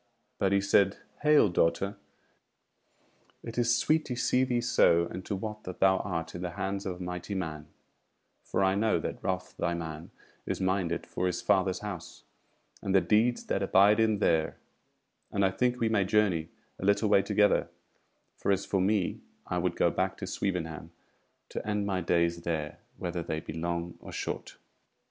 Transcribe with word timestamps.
But 0.39 0.51
he 0.51 0.61
said: 0.61 0.97
"Hail, 1.21 1.47
daughter! 1.49 1.95
It 3.43 3.59
is 3.59 3.77
sweet 3.77 4.03
to 4.05 4.15
see 4.15 4.43
thee 4.43 4.59
so, 4.59 5.05
and 5.05 5.23
to 5.27 5.35
wot 5.35 5.63
that 5.65 5.79
thou 5.79 5.97
art 5.97 6.33
in 6.33 6.41
the 6.41 6.53
hands 6.57 6.87
of 6.87 6.95
a 6.99 7.03
mighty 7.03 7.35
man: 7.35 7.67
for 8.43 8.63
I 8.63 8.73
know 8.73 8.97
that 8.97 9.23
Ralph 9.23 9.55
thy 9.55 9.75
man 9.75 10.09
is 10.47 10.59
minded 10.59 11.05
for 11.05 11.27
his 11.27 11.43
Father's 11.43 11.81
House, 11.81 12.23
and 12.81 12.95
the 12.95 12.99
deeds 12.99 13.45
that 13.45 13.61
abide 13.61 13.99
him 13.99 14.17
there; 14.17 14.57
and 15.31 15.45
I 15.45 15.51
think 15.51 15.79
we 15.79 15.87
may 15.87 16.03
journey 16.03 16.49
a 16.79 16.85
little 16.85 17.07
way 17.07 17.21
together; 17.21 17.69
for 18.37 18.51
as 18.51 18.65
for 18.65 18.81
me, 18.81 19.21
I 19.45 19.59
would 19.59 19.75
go 19.75 19.91
back 19.91 20.17
to 20.17 20.25
Swevenham 20.25 20.89
to 21.49 21.67
end 21.67 21.85
my 21.85 22.01
days 22.01 22.41
there, 22.41 22.79
whether 22.97 23.21
they 23.21 23.39
be 23.39 23.53
long 23.53 23.99
or 23.99 24.11
short." 24.11 24.57